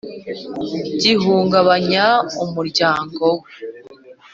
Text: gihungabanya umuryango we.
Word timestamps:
gihungabanya 1.01 2.05
umuryango 2.43 3.25
we. 3.41 3.49